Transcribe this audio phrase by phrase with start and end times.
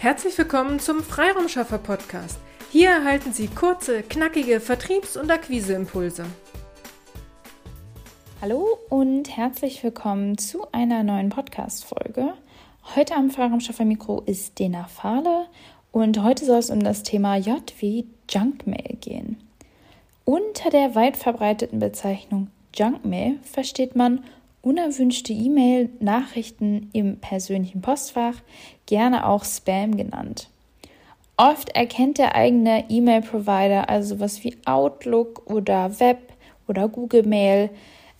[0.00, 2.38] Herzlich willkommen zum Freiraumschaffer Podcast.
[2.72, 6.24] Hier erhalten Sie kurze, knackige Vertriebs- und Akquiseimpulse.
[8.40, 12.32] Hallo und herzlich willkommen zu einer neuen Podcast-Folge.
[12.96, 15.48] Heute am Freiraumschaffer Mikro ist Dena Fahle
[15.92, 19.36] und heute soll es um das Thema J wie Junkmail gehen.
[20.24, 24.24] Unter der weit verbreiteten Bezeichnung Junkmail versteht man
[24.62, 28.34] unerwünschte E-Mail-Nachrichten im persönlichen Postfach,
[28.86, 30.48] gerne auch Spam genannt.
[31.36, 36.18] Oft erkennt der eigene E-Mail-Provider, also sowas wie Outlook oder Web
[36.68, 37.70] oder Google Mail,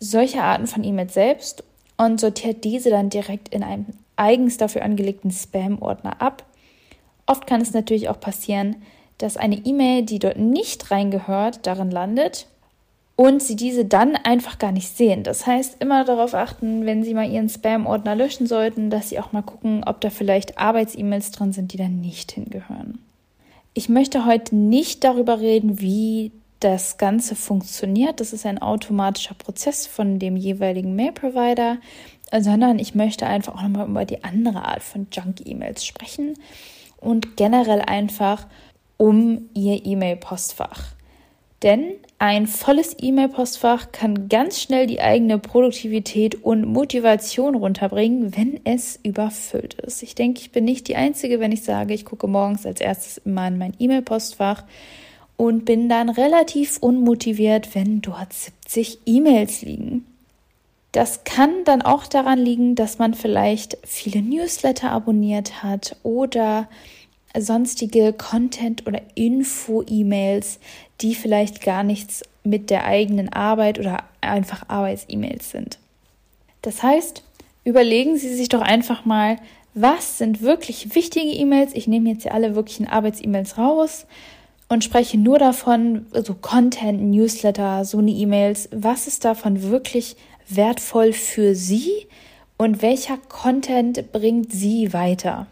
[0.00, 1.62] solche Arten von E-Mails selbst
[1.96, 6.44] und sortiert diese dann direkt in einem eigens dafür angelegten Spam-Ordner ab.
[7.26, 8.82] Oft kann es natürlich auch passieren,
[9.18, 12.48] dass eine E-Mail, die dort nicht reingehört, darin landet
[13.16, 15.22] und sie diese dann einfach gar nicht sehen.
[15.22, 19.32] Das heißt, immer darauf achten, wenn Sie mal Ihren Spam-Ordner löschen sollten, dass Sie auch
[19.32, 22.98] mal gucken, ob da vielleicht Arbeits-E-Mails drin sind, die da nicht hingehören.
[23.72, 28.20] Ich möchte heute nicht darüber reden, wie das Ganze funktioniert.
[28.20, 31.78] Das ist ein automatischer Prozess von dem jeweiligen Mail-Provider,
[32.32, 36.34] sondern ich möchte einfach auch nochmal über die andere Art von Junk-E-Mails sprechen
[37.00, 38.46] und generell einfach
[38.96, 40.93] um Ihr E-Mail-Postfach.
[41.62, 48.98] Denn ein volles E-Mail-Postfach kann ganz schnell die eigene Produktivität und Motivation runterbringen, wenn es
[49.02, 50.02] überfüllt ist.
[50.02, 53.18] Ich denke, ich bin nicht die Einzige, wenn ich sage, ich gucke morgens als erstes
[53.18, 54.64] immer in mein E-Mail-Postfach
[55.36, 60.06] und bin dann relativ unmotiviert, wenn dort 70 E-Mails liegen.
[60.92, 66.68] Das kann dann auch daran liegen, dass man vielleicht viele Newsletter abonniert hat oder
[67.38, 70.58] sonstige Content- oder Info-E-Mails,
[71.00, 75.78] die vielleicht gar nichts mit der eigenen Arbeit oder einfach Arbeits-E-Mails sind.
[76.62, 77.22] Das heißt,
[77.64, 79.38] überlegen Sie sich doch einfach mal,
[79.74, 81.72] was sind wirklich wichtige E-Mails?
[81.74, 84.06] Ich nehme jetzt hier alle wirklichen Arbeits-E-Mails raus
[84.68, 88.68] und spreche nur davon, so Content, Newsletter, so eine E-Mails.
[88.72, 90.16] Was ist davon wirklich
[90.48, 92.06] wertvoll für Sie
[92.56, 95.48] und welcher Content bringt Sie weiter?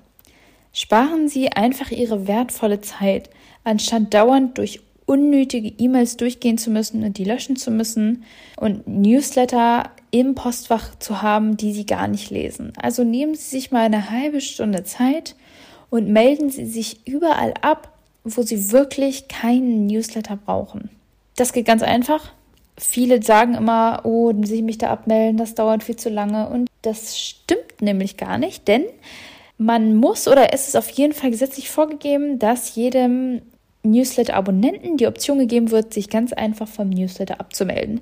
[0.72, 3.28] Sparen Sie einfach Ihre wertvolle Zeit,
[3.65, 8.25] anstatt dauernd durch unnötige E-Mails durchgehen zu müssen und die löschen zu müssen
[8.56, 12.72] und Newsletter im Postfach zu haben, die Sie gar nicht lesen.
[12.81, 15.34] Also nehmen Sie sich mal eine halbe Stunde Zeit
[15.91, 17.93] und melden Sie sich überall ab,
[18.25, 20.88] wo Sie wirklich keinen Newsletter brauchen.
[21.37, 22.32] Das geht ganz einfach.
[22.78, 26.49] Viele sagen immer, oh, Sie mich da abmelden, das dauert viel zu lange.
[26.49, 28.84] Und das stimmt nämlich gar nicht, denn
[29.65, 33.43] man muss oder es ist auf jeden Fall gesetzlich vorgegeben, dass jedem
[33.83, 38.00] Newsletter-Abonnenten die Option gegeben wird, sich ganz einfach vom Newsletter abzumelden.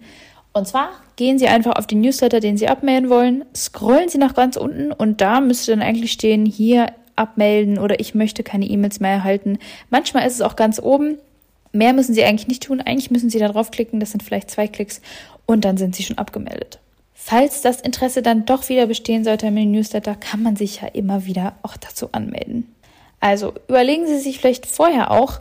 [0.53, 4.34] Und zwar gehen Sie einfach auf den Newsletter, den Sie abmelden wollen, scrollen Sie nach
[4.34, 8.98] ganz unten und da müsste dann eigentlich stehen, hier abmelden oder ich möchte keine E-Mails
[9.00, 9.59] mehr erhalten.
[9.91, 11.19] Manchmal ist es auch ganz oben.
[11.72, 12.81] Mehr müssen Sie eigentlich nicht tun.
[12.81, 15.00] Eigentlich müssen Sie da draufklicken, das sind vielleicht zwei Klicks
[15.47, 16.81] und dann sind Sie schon abgemeldet.
[17.22, 21.26] Falls das Interesse dann doch wieder bestehen sollte im Newsletter, kann man sich ja immer
[21.26, 22.75] wieder auch dazu anmelden.
[23.20, 25.41] Also überlegen Sie sich vielleicht vorher auch,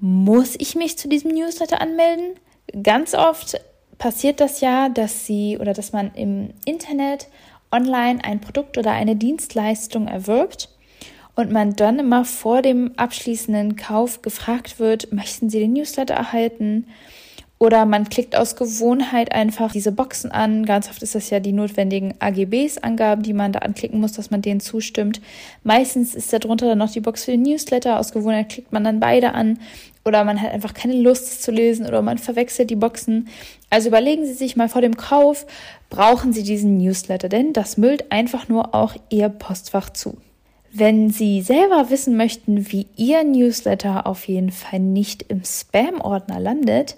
[0.00, 2.34] muss ich mich zu diesem Newsletter anmelden?
[2.82, 3.58] Ganz oft
[3.96, 7.28] passiert das ja, dass Sie oder dass man im Internet
[7.72, 10.68] online ein Produkt oder eine Dienstleistung erwirbt
[11.36, 16.86] und man dann immer vor dem abschließenden Kauf gefragt wird, möchten Sie den Newsletter erhalten?
[17.58, 20.66] Oder man klickt aus Gewohnheit einfach diese Boxen an.
[20.66, 24.42] Ganz oft ist das ja die notwendigen AGBs-Angaben, die man da anklicken muss, dass man
[24.42, 25.20] denen zustimmt.
[25.62, 27.98] Meistens ist darunter dann noch die Box für den Newsletter.
[27.98, 29.58] Aus Gewohnheit klickt man dann beide an.
[30.04, 33.28] Oder man hat einfach keine Lust zu lesen oder man verwechselt die Boxen.
[33.70, 35.46] Also überlegen Sie sich mal vor dem Kauf,
[35.88, 40.18] brauchen Sie diesen Newsletter, denn das müllt einfach nur auch Ihr Postfach zu.
[40.70, 46.96] Wenn Sie selber wissen möchten, wie Ihr Newsletter auf jeden Fall nicht im Spam-Ordner landet,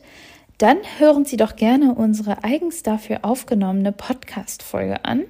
[0.58, 5.24] dann hören Sie doch gerne unsere eigens dafür aufgenommene Podcast-Folge an.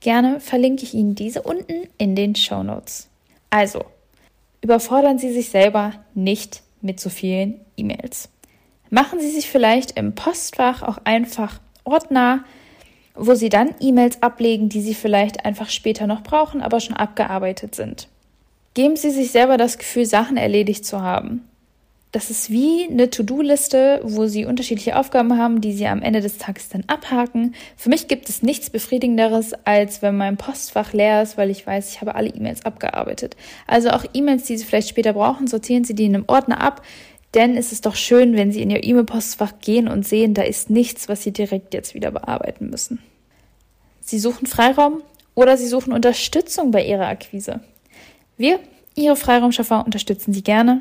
[0.00, 3.08] Gerne verlinke ich Ihnen diese unten in den Show Notes.
[3.50, 3.84] Also,
[4.60, 8.28] überfordern Sie sich selber nicht mit so vielen E-Mails.
[8.90, 12.44] Machen Sie sich vielleicht im Postfach auch einfach Ordner,
[13.14, 17.74] wo Sie dann E-Mails ablegen, die Sie vielleicht einfach später noch brauchen, aber schon abgearbeitet
[17.74, 18.08] sind.
[18.74, 21.48] Geben Sie sich selber das Gefühl, Sachen erledigt zu haben.
[22.12, 26.38] Das ist wie eine To-Do-Liste, wo Sie unterschiedliche Aufgaben haben, die Sie am Ende des
[26.38, 27.54] Tages dann abhaken.
[27.76, 31.90] Für mich gibt es nichts Befriedigenderes, als wenn mein Postfach leer ist, weil ich weiß,
[31.90, 33.36] ich habe alle E-Mails abgearbeitet.
[33.66, 36.82] Also auch E-Mails, die Sie vielleicht später brauchen, sortieren Sie die in einem Ordner ab.
[37.34, 40.70] Denn es ist doch schön, wenn Sie in Ihr E-Mail-Postfach gehen und sehen, da ist
[40.70, 43.00] nichts, was Sie direkt jetzt wieder bearbeiten müssen.
[44.00, 45.02] Sie suchen Freiraum
[45.34, 47.60] oder Sie suchen Unterstützung bei Ihrer Akquise.
[48.38, 48.60] Wir
[48.94, 50.80] Ihre Freiraumschaffer unterstützen Sie gerne.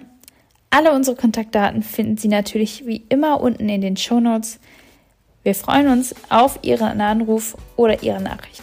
[0.76, 4.60] Alle unsere Kontaktdaten finden Sie natürlich wie immer unten in den Show Notes.
[5.42, 8.62] Wir freuen uns auf Ihren Anruf oder Ihre Nachricht.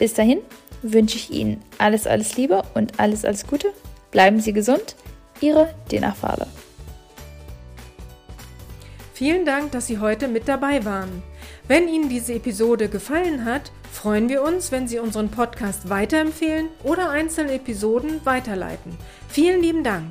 [0.00, 0.40] Bis dahin
[0.82, 3.72] wünsche ich Ihnen alles, alles Liebe und alles, alles Gute.
[4.10, 4.96] Bleiben Sie gesund.
[5.40, 6.48] Ihre Dena Fahle.
[9.14, 11.22] Vielen Dank, dass Sie heute mit dabei waren.
[11.68, 17.10] Wenn Ihnen diese Episode gefallen hat, freuen wir uns, wenn Sie unseren Podcast weiterempfehlen oder
[17.10, 18.98] einzelne Episoden weiterleiten.
[19.28, 20.10] Vielen lieben Dank.